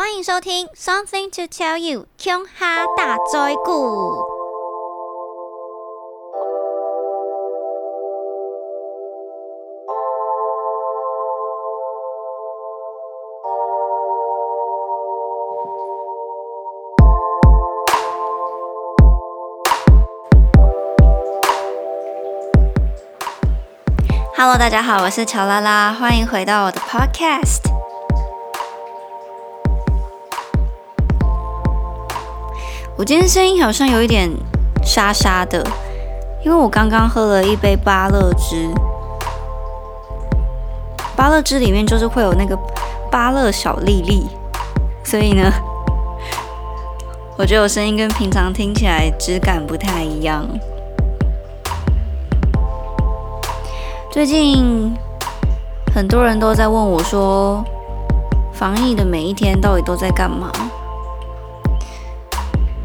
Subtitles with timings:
[0.00, 4.16] 欢迎收听《Something to Tell You》琼哈大灾故。
[24.34, 27.69] Hello，大家好，我是乔拉拉，欢迎回到我的 Podcast。
[33.00, 34.30] 我今天声音好像有一点
[34.84, 35.66] 沙沙的，
[36.44, 38.68] 因为我刚刚喝了一杯芭乐汁。
[41.16, 42.54] 芭乐汁里面就是会有那个
[43.10, 44.26] 芭乐小粒粒，
[45.02, 45.50] 所以呢，
[47.38, 50.46] 我觉得我声音跟平常听起来质感不太一样。
[54.10, 54.94] 最近
[55.94, 57.64] 很多人都在问我说，
[58.52, 60.52] 防疫的每一天到底都在干嘛？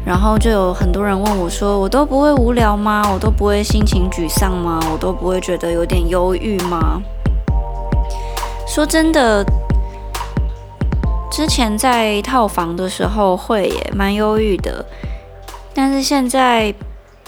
[0.06, 3.10] 然后就有很多人问我说，我都不会无聊吗？
[3.12, 4.78] 我都不会心情沮丧吗？
[4.92, 7.02] 我都不会觉得有点忧郁吗？
[8.68, 9.44] 说真的，
[11.28, 14.86] 之前在套房的时候会也蛮忧郁的，
[15.74, 16.72] 但是现在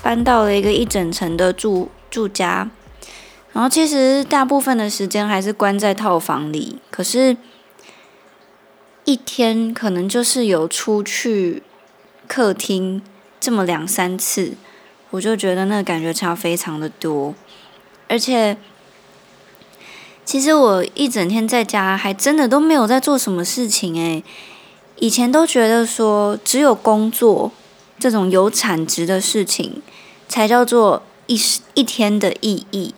[0.00, 2.70] 搬到了一个一整层的住住家。
[3.52, 7.36] 然后其实大部分的时间还是关在套房里，可是，
[9.04, 11.64] 一天可能就是有出去
[12.28, 13.02] 客厅
[13.40, 14.52] 这么两三次，
[15.10, 17.34] 我就觉得那个感觉差非常的多。
[18.08, 18.56] 而且，
[20.24, 24.22] 其实我一整天在家还真的都没有在做什么事情诶，
[24.96, 27.50] 以前都觉得说只有工作
[27.98, 29.82] 这种有产值的事情
[30.28, 31.40] 才叫做一
[31.74, 32.94] 一天的意义。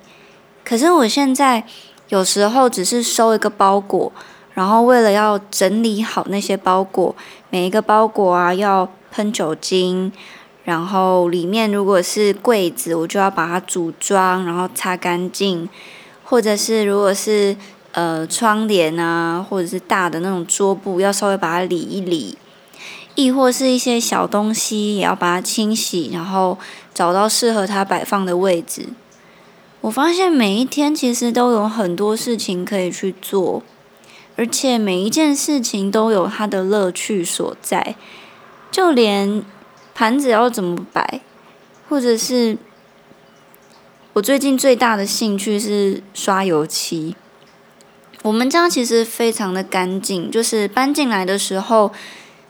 [0.64, 1.64] 可是我现在
[2.08, 4.12] 有时候只是收一个包裹，
[4.54, 7.14] 然后为了要整理好那些包裹，
[7.50, 10.12] 每一个包裹啊要喷酒精，
[10.64, 15.68] 然后里面如果是柜子，我就要把它组装，然后擦干净，
[16.24, 17.56] 或者是如果是
[17.92, 22.38] 呃窗帘啊，或者是大的那种桌布，要稍微把它理一理，
[23.14, 26.56] 亦或是一些小东西也要把它清洗，然后
[26.94, 28.88] 找到适合它摆放的位置。
[29.80, 33.62] 我发现每一天其实都有很多事情可以去做，
[34.36, 37.96] 而且每一件事情都有它的乐趣所在。
[38.70, 39.42] 就连
[39.94, 41.20] 盘子要怎么摆，
[41.88, 42.56] 或者是
[44.12, 47.14] 我最近最大的兴趣是刷油漆。
[48.22, 51.92] 我们家其实非常的干净，就是搬进来的时候。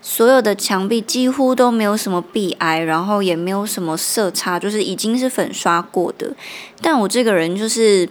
[0.03, 6.35] 所有的墙壁几乎都没有什么壁癌，然后也没有什么色差，就是已经是粉刷过的。
[6.81, 8.09] 但我这个人就是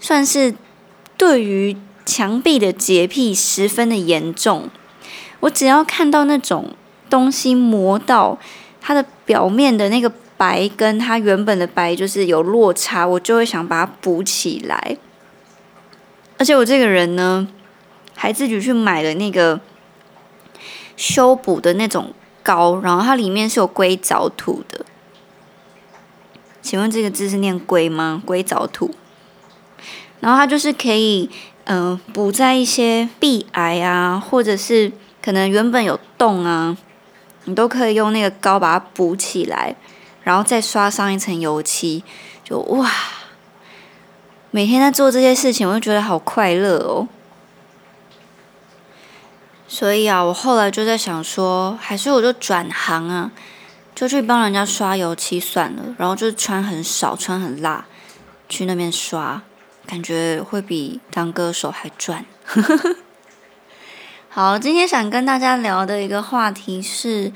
[0.00, 0.52] 算是
[1.16, 4.68] 对于墙壁的洁癖十分的严重。
[5.38, 6.74] 我只要看到那种
[7.08, 8.38] 东西磨到
[8.80, 14.96] 它的表面的那个白跟它原本的白就是有落差，我就会想把它补起来。
[16.38, 17.48] 而且我这个人呢，
[18.14, 19.60] 还自己去买了那个。
[20.98, 24.86] 修补的那种膏，然后它里面是有硅藻土的。
[26.62, 28.22] 请问这个字是念“硅”吗？
[28.24, 28.94] 硅藻土。
[30.20, 31.28] 然后它就是可以，
[31.64, 34.90] 嗯，补在一些壁癌啊，或者是
[35.22, 36.74] 可能原本有洞啊，
[37.46, 39.74] 你都可以用那个膏把它补起来，
[40.22, 42.04] 然后再刷上一层油漆，
[42.44, 42.90] 就哇！
[44.52, 47.08] 每天在做这些事情，我就觉得好快乐哦。
[49.68, 53.30] 所以啊，我后来就在想说，还是我就转行啊，
[53.94, 55.82] 就去帮人家刷油漆算了。
[55.98, 57.84] 然后就穿很少，穿很辣，
[58.48, 59.42] 去那边刷，
[59.86, 62.24] 感觉会比当歌手还赚。
[64.36, 67.32] 好，今天想跟大家聊的一个话题是：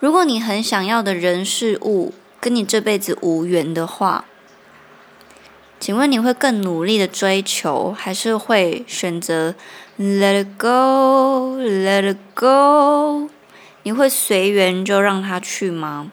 [0.00, 4.24] 如果你很想要的人事物跟你这辈子无缘的话。
[5.78, 9.54] 请问你会更努力的追求，还是会选择
[10.00, 13.30] let it go, let it go？
[13.84, 16.10] 你会随缘就让他去吗？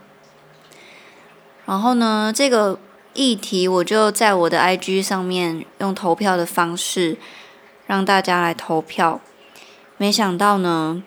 [1.65, 2.77] 然后呢，这个
[3.15, 7.17] 议题我就在我的 IG 上面用投票的方式
[7.87, 9.19] 让大家来投票。
[9.97, 11.01] 没想到呢，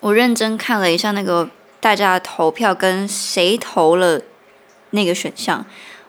[0.00, 1.48] 我认真看了一下那个
[1.80, 4.20] 大家的投票跟谁投了
[4.90, 5.64] 那个选项。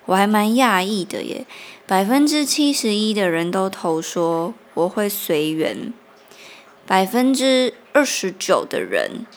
[0.07, 1.45] 我还蛮讶异的耶，
[1.85, 5.93] 百分之七十一的人都投说我会随缘，
[6.87, 9.27] 百分之二十九的人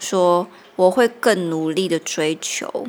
[0.00, 2.88] 说我会更努力的追求。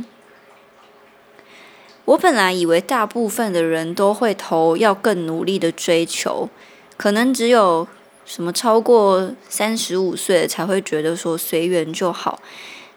[2.06, 6.50] 我本来以为大部分的人都会投要更努力的追求，
[6.98, 7.88] 可能只有
[8.26, 12.42] 什么超过三十五岁才会觉得说随缘就好。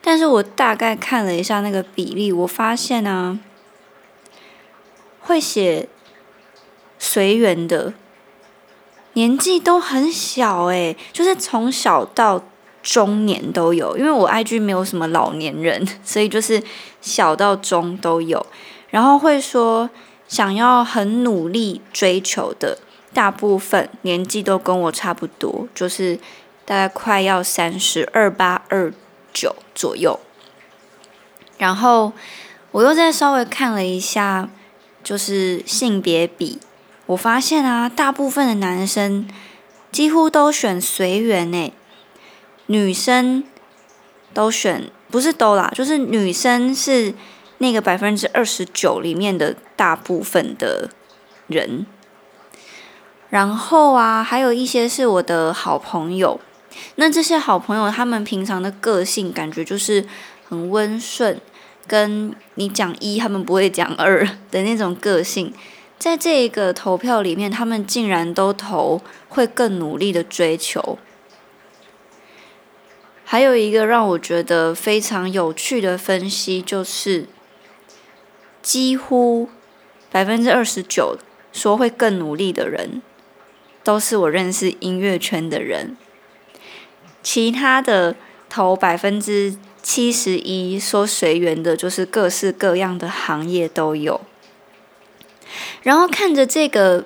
[0.02, 3.38] 但是我大概看了一下那个比例，我发现啊，
[5.20, 5.88] 会写
[6.98, 7.92] 随缘的
[9.12, 12.42] 年纪都很小诶，就是从小到
[12.82, 13.98] 中年都有。
[13.98, 16.62] 因为我 IG 没有什么老年人，所以就是
[17.02, 18.46] 小到中都有。
[18.88, 19.90] 然后会说
[20.26, 22.78] 想要很努力追求的，
[23.12, 26.18] 大部分年纪都跟我差不多，就是
[26.64, 28.92] 大概快要三十二八二。
[29.32, 30.18] 九左右，
[31.56, 32.12] 然后
[32.72, 34.50] 我又再稍微看了一下，
[35.04, 36.58] 就是性别比，
[37.06, 39.28] 我发现啊，大部分的男生
[39.92, 41.72] 几乎都选随缘诶，
[42.66, 43.44] 女生
[44.34, 47.14] 都选不是都啦，就是女生是
[47.58, 50.90] 那个百分之二十九里面的大部分的
[51.46, 51.86] 人，
[53.30, 56.38] 然后啊，还有一些是我的好朋友。
[56.96, 60.04] 那这些好朋友，他们平常的个性感觉就是
[60.48, 61.40] 很温顺，
[61.86, 65.52] 跟你讲一，他们不会讲二 的那种个性。
[65.98, 70.98] 在这个投票里面，他们竟然都投会更努力的追求。
[73.24, 77.28] 还有一个让我觉得非常有趣的分析，就是
[78.62, 79.48] 几乎
[80.10, 81.16] 百分之二十九
[81.52, 83.02] 说会更努力的人，
[83.90, 85.96] 都是我认识音乐圈的人。
[87.24, 88.14] 其他的
[88.48, 94.20] 投百分之七十一说随缘的，就是各式各样的行业都有。
[95.82, 97.04] 然后看着这个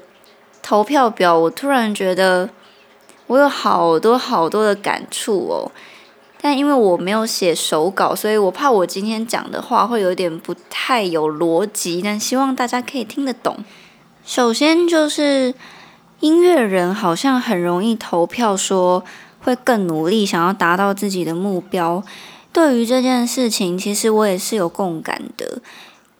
[0.61, 2.51] 投票表，我突然觉得
[3.29, 5.73] 我有好多好多的感触哦。
[6.43, 13.65] 但因为我没有写手稿，所以我怕我今天讲的话会有点不太有逻辑，但希望大家可以听得懂。
[14.27, 15.55] 首先就是
[16.25, 19.05] 音乐人好像很容易投票说。
[19.45, 22.03] 会更努力，想要达到自己的目标。
[22.51, 25.61] 对于这件事情，其实我也是有共感的。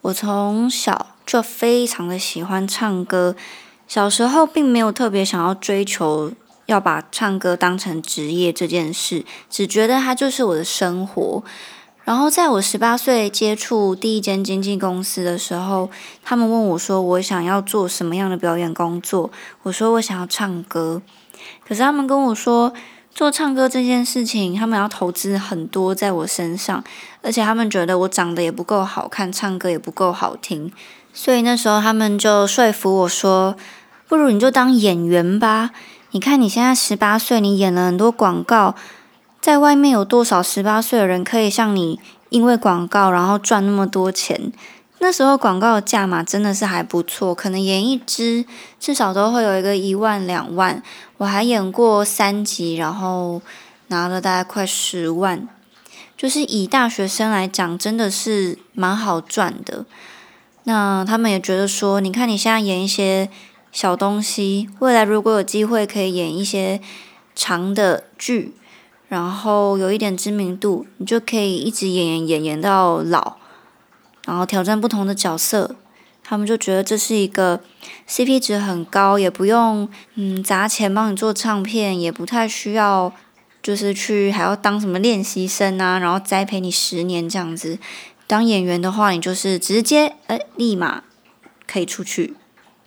[0.03, 3.35] 我从小就非常的喜欢唱歌，
[3.89, 6.33] 小时候并没有特别想要追求
[6.67, 11.43] 要把唱歌当成职业这件事，只觉得它就是我的生活。
[12.05, 15.91] 然后在我十八岁接触第一间经纪公司的时候，
[16.23, 19.31] 他们问我说：“我想要做什么样的表演工作？”
[19.65, 21.03] 我说：“我想要唱歌。”
[21.67, 22.73] 可是他们跟我说。
[23.17, 26.83] 做唱歌这件事情，他们要投资很多在我身上，
[27.23, 30.73] 而且他们觉得我长得也不够好看，唱歌也不够好听，
[31.13, 33.55] 所以那时候他们就说服我说
[34.09, 35.71] ：“不如你就当演员吧。
[36.11, 38.75] 你看你现在十八岁，你演了很多广告，
[39.45, 42.01] 在外面有多少十八岁的人可以像你，
[42.31, 44.51] 因为广告然后赚那么多钱？”
[45.01, 48.47] 那时候广告的价码真的是还不错，可能演一支
[48.81, 50.83] 至少都会有一个一万两万。
[51.19, 53.43] 我还演过三集，然后
[53.89, 55.47] 拿了大概快十万，
[56.17, 59.85] 就是以大学生来讲，真的是蛮好赚的。
[60.63, 63.29] 那他们也觉得说，你看你现在演一些
[63.71, 66.81] 小东西，未来如果有机会可以演一些
[67.35, 68.55] 长的剧，
[69.15, 73.37] 然后有一点知名度，你就可以一直演演演演到老。
[74.27, 75.77] 然后挑战不同的角色，
[76.25, 77.61] 他们就觉得这是一个
[78.09, 83.13] CP 值很高，也不用嗯砸钱帮你做唱片，也不太需要
[83.63, 87.79] 就是去还要当什么练习生啊，然后栽培你十年这样子。
[88.27, 91.05] 当演员的话，你就是直接哎立马
[91.69, 92.35] 可以出去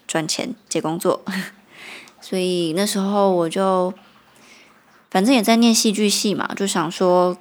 [0.05, 1.23] 赚钱接工作。
[2.19, 3.93] 所以那时候我就
[5.09, 7.37] 反正也在念戏剧系嘛，就想说。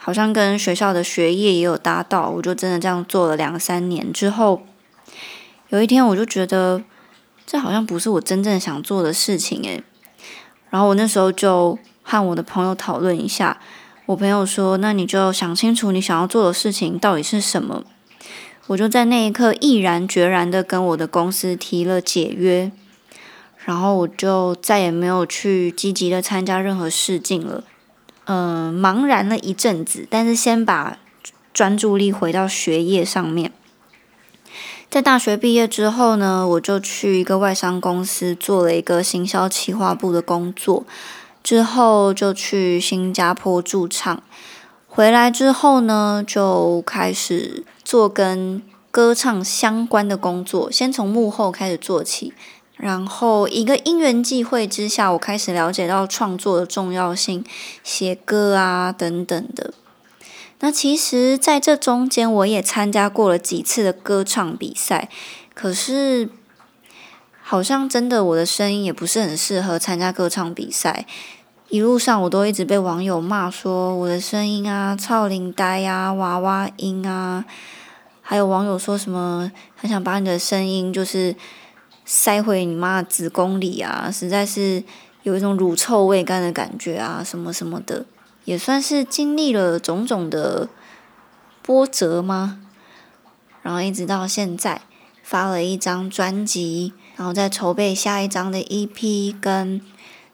[0.00, 4.62] 好像跟学校的学业也有搭到，我就真的这样做了两三年之后，
[5.70, 6.82] 有一天我就觉得
[7.44, 9.82] 这好像不是我真正想做的事情诶。
[10.70, 13.58] 然后我那时候就和我的朋友讨论一下，
[14.06, 17.84] 我朋友说：“那你就想清楚你想要做的事情到底是什么。”
[18.68, 22.70] 我就在那一刻毅然决然的跟我的公司提了解约，
[23.68, 27.62] 然后我就再也没有去积极的参加任何试镜了。
[28.24, 30.96] 嗯，茫然了一阵子，但是先把
[31.52, 33.52] 专注力回到学业上面。
[34.88, 40.86] 在大学毕业之后呢，我就去一个外商公司做了一个行销企划部的工作，
[41.44, 44.22] 之后就去新加坡驻唱。
[44.86, 52.32] 回来之后呢，就开始做跟歌唱相关的工作，先从幕后开始做起。
[52.78, 57.44] 然后一个因缘际会之下，我开始了解到创作的重要性，
[57.82, 59.74] 写歌啊等等的。
[60.60, 65.08] 那其实，在这中间，我也参加过了几次的歌唱比赛，
[65.54, 66.30] 可是
[67.42, 71.06] 好像真的我的声音也不是很适合参加歌唱比赛。
[71.68, 77.44] 一路上我都一直被网友骂说我的声音啊，超龄呆呀，娃娃音啊。
[78.22, 81.34] 还有网友说什么很想把你的声音就是
[82.10, 84.82] 塞回你妈的子宫里啊，实在是
[85.24, 88.06] 有一种乳臭未干的感觉啊，什么什么的，
[88.46, 90.70] 也算是经历了种种的
[91.60, 92.60] 波折吗？
[93.60, 94.80] 然后一直到现在
[95.22, 99.82] 发了一张专辑，然后在筹备下一张的 EP，跟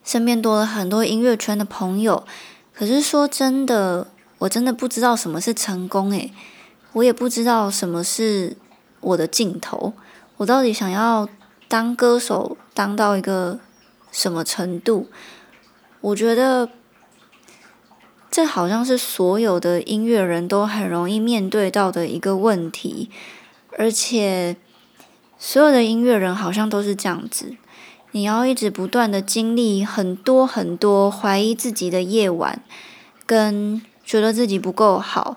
[0.05, 2.23] 身边多了很多音乐圈的朋友。
[2.73, 4.07] 可是说真的，
[4.39, 6.33] 我真的不知道什么是成功诶。
[6.93, 8.57] 我也不知道什么是
[9.01, 9.93] 我的尽头，
[10.37, 11.29] 我到底想要
[11.69, 13.59] 当歌手当到一个
[14.11, 15.09] 什么程度？
[16.01, 16.69] 我觉得
[18.31, 23.11] 这好像是所有的音乐人都很容易面对到的一个问题，
[23.79, 24.57] 而且
[25.39, 27.57] 所有的音乐人好像都是这样子，
[28.13, 32.63] 你要一直不断的经历很多很多怀疑自己的夜晚，
[33.25, 35.37] 跟觉得自己不够好。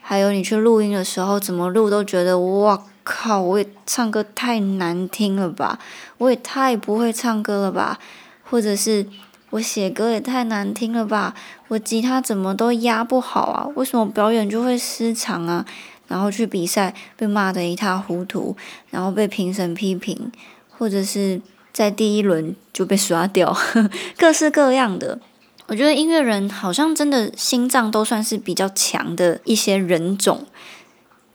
[0.00, 3.40] 还有你去录音的时候，怎么录都觉得哇靠！
[3.40, 5.78] 我也唱歌太难听了吧，
[6.18, 8.00] 我也太不会唱歌了吧，
[8.42, 9.06] 或者是
[9.50, 11.34] 我写歌也太难听了吧，
[11.68, 13.68] 我吉他怎么都压不好啊？
[13.76, 15.64] 为什么表演就会失常啊？
[16.08, 18.56] 然后去比赛被骂得一塌糊涂，
[18.90, 20.32] 然后被评审批评，
[20.70, 21.40] 或者是
[21.72, 23.56] 在第一轮就被刷掉，
[24.18, 25.18] 各式各样的。
[25.66, 30.44] 我觉得音乐人好像真的心脏都算是比较强的一些人种，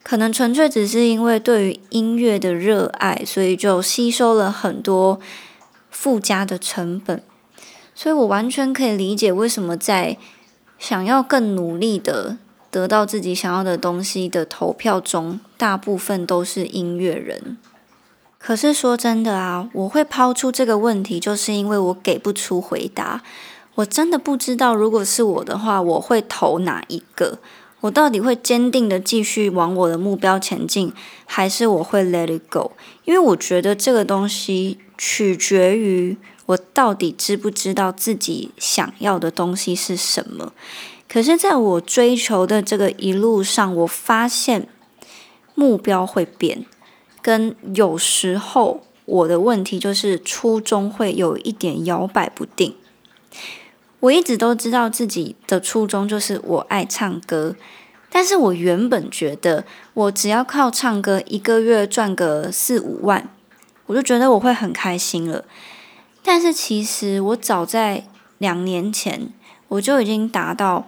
[0.10, 5.20] 可能纯粹只是因为对于音乐的热爱，所以就吸收了很多
[5.92, 7.22] 附加的成本。
[7.94, 10.18] 所以我完全可以理解为什么在
[10.80, 12.40] 想要更努力的
[12.72, 17.60] 得到自己想要的东西的投票中，大部分都是音乐人。
[18.40, 23.22] 可是说真的啊，我会抛出这个问题，就是因为我给不出回答。
[23.76, 27.38] 我真的不知道，如果是我的话，我会投哪一个？
[27.82, 30.92] 我到底会坚定的继续往我的目标前进，
[31.26, 32.72] 还是我会 let it go？
[33.06, 36.18] 因为我觉得这个东西取决于
[36.48, 40.54] 我到底知不知道自己想要的东西是什么。
[41.08, 44.68] 可是，在我追求的这个一路上，我发现
[45.56, 46.66] 目标会变，
[47.22, 52.76] 跟有时候我的问题就是初衷会有一点摇摆不定。
[54.02, 57.56] 我一直都知道自己的初衷就是我爱唱歌，
[58.10, 63.30] 但是我原本觉得我只要靠唱歌一个月赚个四五万，
[63.88, 65.44] 我就觉得我会很开心了。
[66.24, 68.06] 但是其实我早在
[68.38, 69.34] 两年前
[69.68, 70.88] 我就已经达到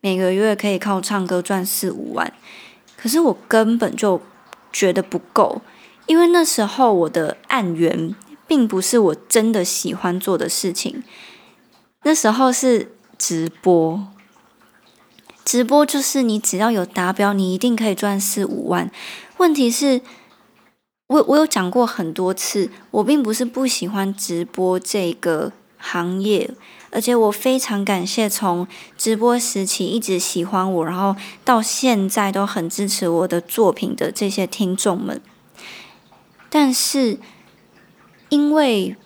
[0.00, 2.32] 每个月可以靠唱歌赚四五万，
[2.96, 4.20] 可是我根本就
[4.70, 5.62] 觉得不够，
[6.06, 8.14] 因为那时候我的案源
[8.46, 11.02] 并不是我真的喜欢做的事情。
[12.04, 14.06] 那时候是直播，
[15.44, 18.90] 直播就是你只要有达标，你一定可以赚四五万。
[19.36, 20.00] 问题是，
[21.06, 26.50] 我我有讲过很多次，我并不是不喜欢直播这个行业，
[26.90, 28.66] 而且我非常感谢从
[28.96, 35.20] 直播时期一直喜欢我，然后到现在都很支持我的作品的这些听众们。
[36.50, 37.18] 但是，
[38.28, 38.96] 因为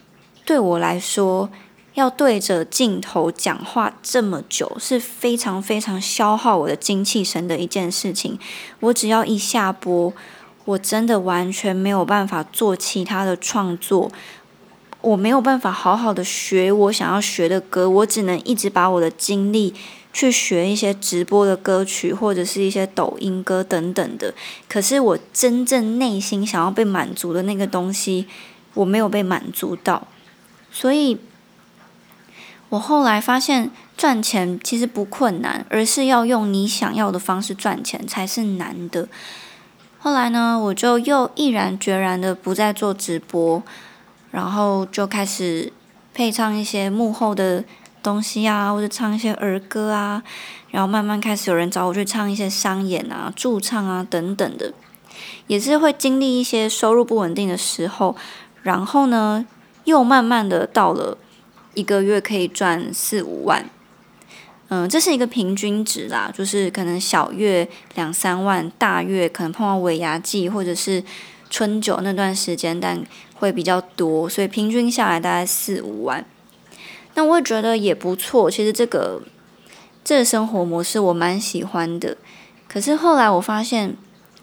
[0.44, 1.50] 对我来说，
[1.96, 8.38] 要对着镜头讲话这么久是非常非常消耗我的精气神的一件事情。
[8.80, 10.12] 我只要一下播，
[10.66, 14.12] 我真的完全没有办法做其他的创作，
[15.00, 19.72] 我没有办法好好的学我想要学的歌，我只能一直把我的精力
[20.12, 24.34] 去学一些直播的歌曲或者是一些抖音歌等等的。
[24.68, 28.26] 可是我真正内心想要被满足的那个东西，
[28.74, 30.06] 我没有被满足到，
[30.70, 31.16] 所以。
[32.70, 39.08] 我后来发现，赚钱其实不困难，而是要用你想要的方式赚钱才是难的。
[40.00, 43.62] 后来呢，我就又毅然决然的不再做直播，
[44.32, 45.72] 然后就开始
[46.12, 47.64] 配唱一些幕后的
[48.02, 50.22] 东西啊，或者唱一些儿歌啊，
[50.70, 54.72] 然后慢慢开始有人找我去唱一些商演啊、驻唱啊等等的，
[55.46, 58.16] 也是会经历一些收入不稳定的时候，
[58.62, 59.46] 然后呢，
[59.84, 61.16] 又慢慢的到了。
[61.76, 63.68] 一个月可以赚四五万，
[64.68, 71.04] 嗯，这是一个平均值啦，就是可能小月两三万，大月可能碰到尾牙季或者是
[71.50, 73.04] 春酒那段时间，但
[73.34, 76.24] 会比较多，所以平均下来大概四五万。
[77.14, 79.22] 那我也觉得也不错，其实这个
[80.02, 82.16] 这个生活模式我蛮喜欢的。
[82.66, 83.94] 可是后来我发现，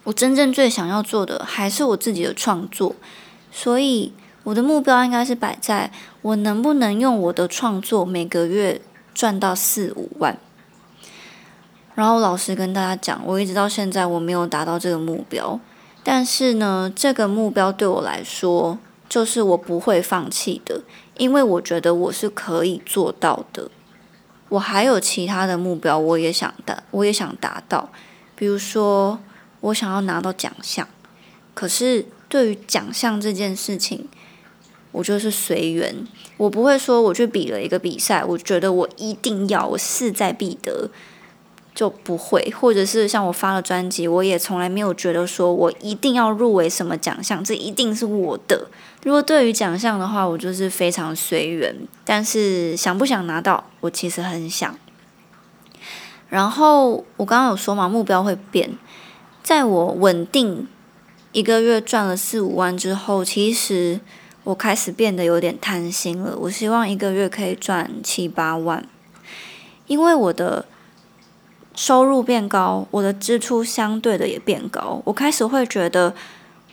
[0.03, 2.95] 我真正最想要做的还是我自己的创作，
[3.51, 4.13] 所以
[4.43, 8.81] 我的目标应该是摆在我能不能用我的创作每个月
[9.13, 10.37] 赚到四五万。
[11.95, 15.59] 然后老实跟大家讲，我一直到现在我没有达到这个目标，
[16.03, 20.81] 但是呢，这个目标对我来说就是我不会放弃的，
[21.17, 23.69] 因为我觉得我是可以做到的。
[24.49, 27.89] 我还有其他的目标，我也想达，我也想达到，
[28.35, 29.19] 比如说
[29.61, 30.87] 我想要拿到奖项，
[31.53, 34.07] 可是对于奖项这件事情，
[34.93, 35.93] 我就是随缘，
[36.37, 40.89] 我不会说我去比了一个比赛，我觉得我一定要，我势在必得。
[41.75, 48.67] 就不会，或者是像我发了专辑，我也从来没有觉得说我一定要入围什么奖项，这一定是我的。
[49.01, 51.75] 如果对于奖项的话，我就是非常随缘。
[52.05, 54.77] 但是想不想拿到，我其实很想。
[56.29, 58.77] 然后我刚刚有说嘛，目标会变。
[59.41, 60.67] 在我稳定
[61.31, 63.99] 一个月赚了四五万之后，其实
[64.43, 66.37] 我开始变得有点贪心了。
[66.37, 68.85] 我希望一个月可以赚七八万，
[69.87, 70.65] 因为我的。
[71.75, 75.01] 收入变高，我的支出相对的也变高。
[75.05, 76.13] 我开始会觉得，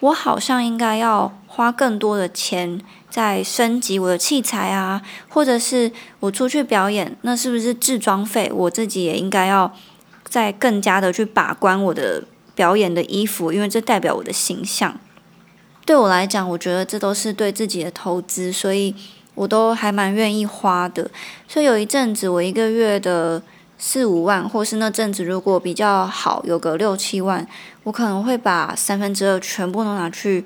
[0.00, 5.00] 我好像应该要花更多的钱在升级我的器材啊，
[5.30, 8.52] 或者是我出去表演，那是不是制装费？
[8.52, 9.74] 我自己也应该要
[10.24, 12.22] 再更加的去把关我的
[12.54, 15.00] 表演的衣服，因为这代表我的形象。
[15.84, 18.94] 对我来讲，我觉得这都是对自己的投资，所以
[19.34, 21.10] 我都还蛮愿意花的。
[21.48, 23.42] 所以有一阵子，我一个月的。
[23.82, 27.48] 四五万，或是那阵子如果比较好，有个六七万，
[27.84, 30.44] 我可能会把三分之二全部都拿去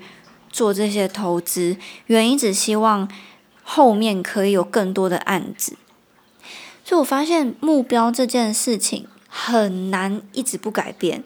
[0.53, 1.77] 做这些投资。
[2.07, 3.11] 原因只希望
[3.65, 5.77] 后面可以有更多的案子。
[6.85, 11.25] 所以我发现目标这件事情很难一直不改变，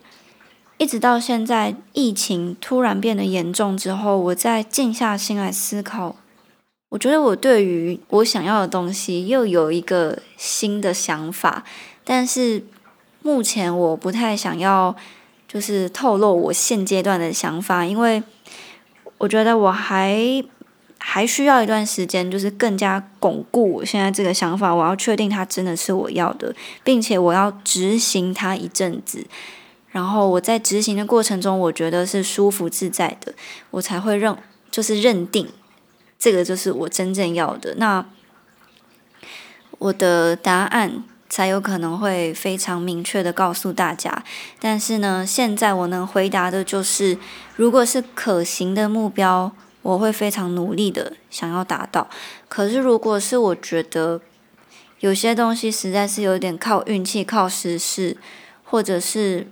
[0.78, 6.16] 一直到现在疫情突然变得严重之后，我再静下心来思考。
[6.90, 11.64] 我觉得我对于我想要的东西又有一个新的想法。
[12.04, 12.64] 但是
[13.20, 14.96] 目前我不太想要，
[15.46, 18.22] 就是透露我现阶段的想法，因为
[19.18, 20.42] 我觉得我还
[20.96, 24.72] 还需要一段时间，就是更加巩固我现在这个想法。
[24.72, 29.26] 我要确定它真的是我要的，并且我要执行它一阵子，
[29.98, 33.34] 然后我在执行的过程中，我觉得是舒服自在的，
[33.72, 34.36] 我才会认，
[34.70, 35.48] 就是认定
[36.16, 37.74] 这个就是我真正要的。
[37.78, 38.06] 那
[39.78, 41.02] 我的答案。
[41.30, 44.24] 才有可能会非常明确的告诉大家，
[44.58, 47.18] 但是呢，现在我能回答的就是，
[47.54, 52.08] 如果是可行的目标，我会非常努力的想要达到。
[52.48, 54.22] 可是，如果是我觉得
[55.00, 58.16] 有些东西实在是有点靠运气、靠时势，
[58.64, 59.46] 或者是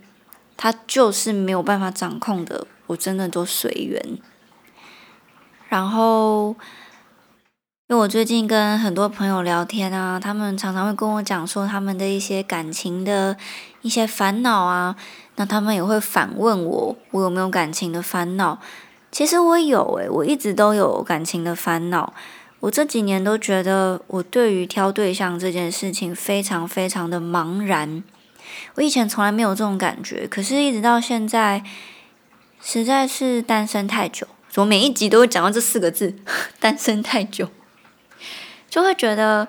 [0.57, 4.19] 它就是没有办法掌控的，我真的都随缘。
[5.69, 6.57] 然后。
[7.89, 13.37] 因为我最近跟很多朋友聊天啊，他们常常会跟我讲说他们的一些感情的
[13.83, 14.97] 一些烦恼啊，
[15.37, 18.59] 那他们也会反问我，我有没有感情的烦恼？
[19.13, 22.13] 其实我有诶，我一直都有感情的烦恼。
[22.59, 28.03] 我这几年都觉得我对于挑对象这件事情非常非常的茫然。
[28.75, 31.63] 我以前从来没有这种感觉，可是一直到现在，
[32.61, 34.27] 实在是单身太久。
[34.57, 36.15] 我每一集都会讲到这四个字：
[36.59, 37.49] 单身太久。
[38.71, 39.49] 就会觉得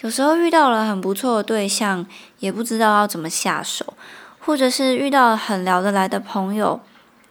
[0.00, 2.06] 有时候遇到了很不错的对象，
[2.38, 3.94] 也不知道要怎么下手，
[4.38, 6.80] 或者是遇到很聊得来的朋友，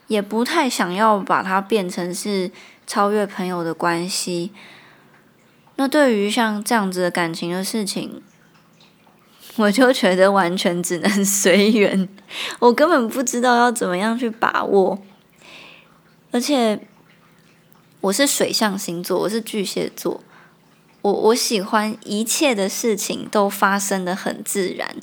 [0.07, 2.51] 也不太想要把它变成是
[2.85, 4.51] 超越朋友的关系。
[5.75, 8.21] 那对于像这样子的感情的事情，
[9.57, 12.07] 我就觉得完全只能 随缘，
[12.59, 14.99] 我根本不知道要怎么样去把握。
[16.31, 16.79] 而且
[18.01, 20.21] 我是水象星座，我是巨蟹座。
[21.01, 24.95] 我我喜欢一切的事情都发生的很自然，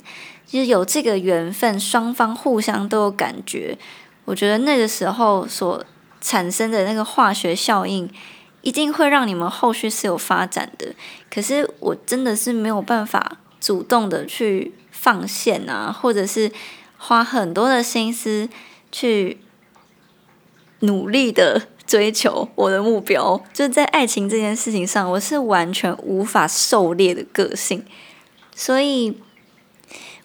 [0.45, 3.77] 就是有这个缘分，双方互相都有感觉。
[4.25, 5.83] 我觉得那个时候所
[6.21, 8.09] 产生的那个化学效应，
[8.61, 10.93] 一定会让你们后续是有发展的。
[11.33, 16.51] 可是我真的是没有办法主动的去放线啊，或者是
[16.97, 18.47] 花很多的心思
[18.91, 19.39] 去
[20.81, 21.63] 努力的。
[21.87, 27.85] 追求我的目标，就在爱情这件事情上，我是完全无法狩猎的个性，
[28.55, 29.21] 所以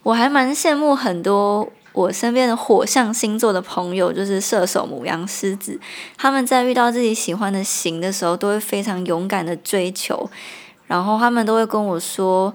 [0.02, 5.78] 我还蛮羡慕很多我身边的火象星座的朋友，就是射手、母羊、狮子，
[6.16, 10.30] 他们在遇到自己喜欢的型的时候，都会非常勇敢的追求，
[10.86, 12.54] 然后他们都会跟我说，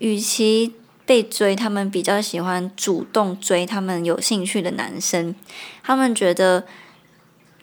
[0.00, 5.34] 与其被追，他们比较喜欢主动追他们有兴趣的男生，
[5.82, 6.64] 他们觉得。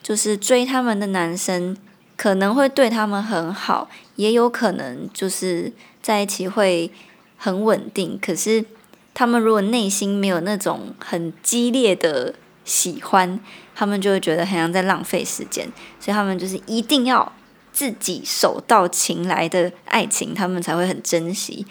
[0.04, 1.78] 就是追他们的男生
[2.17, 6.91] 可能会对他们很好，也有可能就是在一起会
[7.38, 8.19] 很稳定。
[8.22, 8.65] 可是
[9.13, 13.39] 他们如果内心没有那种很激烈的喜欢，
[13.74, 17.32] 他们就会觉得很像在浪费时间，所以他们就是一定要
[17.72, 21.65] 自己手到擒来的爱情，他们才会很珍惜。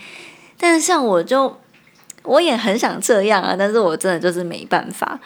[0.62, 1.58] 但是像我就
[2.22, 5.18] 我也很想这样啊，但是我真的就是没办法。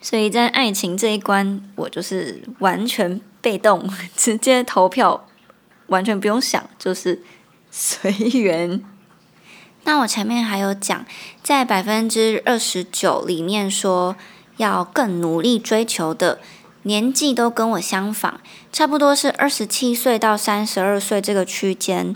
[0.00, 5.26] 所以在爱情这一关，我就是完全被动， 直接投票，
[5.88, 7.20] 完全不用想，就是
[7.72, 8.80] 随缘。
[9.82, 11.04] 那我前面还有讲，
[11.42, 14.14] 在百分之二十九里面说
[14.58, 16.38] 要更努力追求的
[16.84, 18.34] 年纪都跟我相仿，
[18.72, 22.14] 差不多是二十七岁到三十二岁这个区间。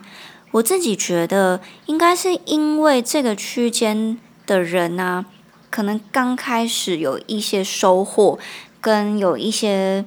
[0.53, 5.27] 我自己觉得，应该是因为这个区间的人呢。
[5.71, 8.39] 可能刚开始有一些收获，
[8.79, 10.05] 跟有一些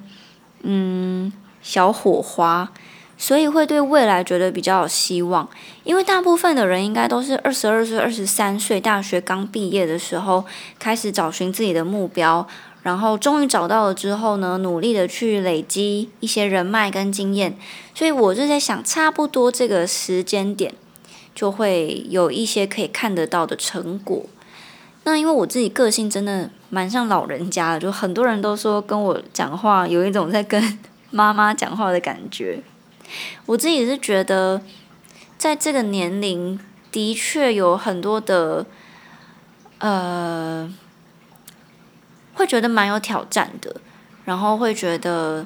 [0.62, 2.70] 嗯小火花，
[3.18, 5.48] 所以会对未来觉得比较有希望。
[5.82, 10.44] 因为大部分的人应该都是二十二岁、二十三岁，大学刚毕业的时候
[10.78, 12.46] 开始找寻自己的目标，
[12.86, 17.58] 然后终于找到了之后呢，努力的去累积一些人脉跟经验。
[17.92, 20.72] 所以我就在想，差不多这个时间点
[21.34, 24.26] 就会有一些可以看得到的成果。
[25.02, 30.78] 那因为我自己个性真的蛮像老人家的，就很多人都说跟我讲话有一种在跟
[31.10, 32.60] 妈妈讲话的感觉。
[33.46, 34.62] 我自己是觉得，
[35.36, 36.60] 在这个年龄
[36.92, 38.64] 的确有很多的，
[39.78, 40.72] 呃，
[42.36, 43.74] 会觉得蛮有挑战的，
[44.24, 45.44] 然后会觉得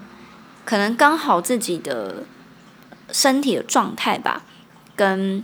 [0.67, 2.25] 可能刚好自己的
[3.11, 4.43] 身体的状态吧，
[4.95, 5.43] 跟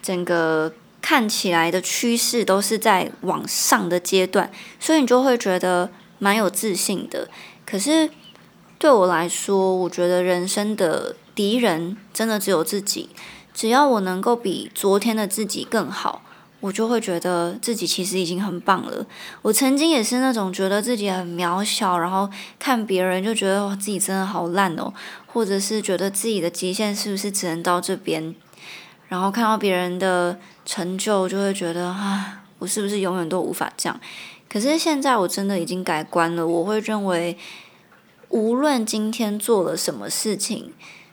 [0.00, 0.72] 整个。
[1.06, 7.28] 看起来的趋势都是在往上的阶段，所以你就会觉得蛮有自信的。
[7.66, 8.08] 可是
[8.78, 13.10] 对我来说，我觉得人生的敌人真的只有自己。
[13.52, 16.22] 只要我能够比昨天的自己更好，
[16.64, 19.06] 我就会觉得自己其实已经很棒了。
[19.42, 22.26] 我曾经也是那种觉得自己很渺小，然后
[22.58, 24.90] 看别人就觉得自己真的好烂哦，
[25.26, 28.34] 或者是觉得自己的极限是不是只能到这边。
[29.08, 34.00] 然后看到别人的成就，就会觉得啊，我是不是永远都无法这样？
[34.48, 36.46] 可是现在我真的已经改观了。
[36.46, 37.36] 我会认为，
[38.30, 40.72] 无论今天做了什么事情，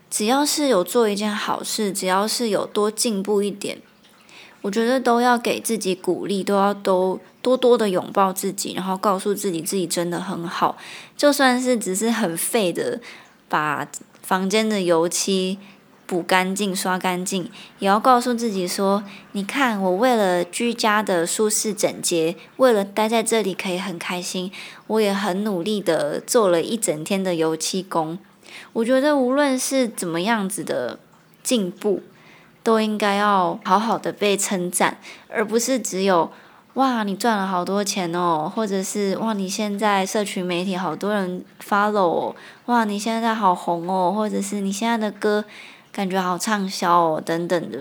[0.09, 3.79] 只要是有做一件好事，只要是有多进步一点，
[4.62, 10.78] 我觉得都要给自己鼓励，都要都多多的拥抱自己，然后告诉自己自己真的很好。
[11.17, 13.00] 就算是只是很废的，
[13.50, 13.88] 把
[14.21, 15.58] 房间的油漆。
[16.08, 24.52] 补干净、刷干净，也要告诉自己说：“你看，我为了居家的舒适整洁，为了待在这里可以很开心，
[24.88, 28.19] 我也很努力的做了一整天的油漆工。”
[28.74, 31.00] 我觉得无论是怎么样子的
[31.41, 32.02] 进步，
[32.63, 34.97] 都应该要好好的被称赞，
[35.30, 36.32] 而不是只有
[36.76, 45.45] “哇，你赚了好多钱哦”，或者是“哇，你现在社群媒体好多人 follow，哦哇，你现在好红哦”，或者是你现在的歌。
[45.93, 47.80] 感觉好畅销哦，等等的。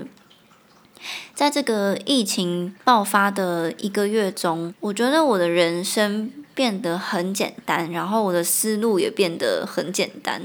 [1.32, 10.42] 在这个疫情爆发的一个月中，我觉得我的人生变得很简单，然后我的思路也变得很简单。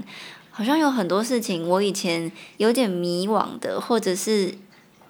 [0.55, 4.55] 好像有很多事情，我以前有点迷惘的，或者是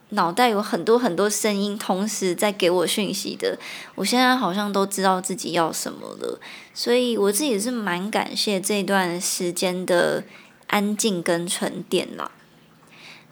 [0.10, 3.60] 脑袋有很多很多声音同时在给我讯息的，
[3.94, 6.40] 我现在好像都知道自己要什么了。
[6.74, 10.24] 所以我自己是蛮感谢这段时间的
[10.66, 12.32] 安静跟沉淀啦。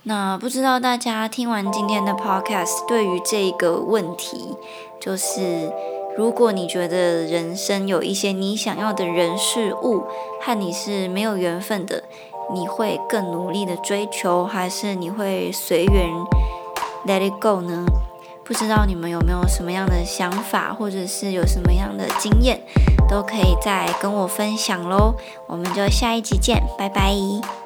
[0.03, 4.37] 那不知道大家听完今天的 podcast，对于这个问题，
[5.01, 5.71] 就是
[6.15, 10.03] 如果你觉得人生有一些你想要的人事物
[10.41, 12.03] 和你是没有缘分的，
[12.53, 16.09] 你会更努力的追求，还是你会随缘
[17.07, 17.85] let it go 呢？
[18.45, 22.61] 不知道你们有没有什么样的想法，或者是有什么样的经验，
[23.09, 25.15] 都可以再跟我分享喽。
[25.47, 27.62] 我们就下一集见，拜拜。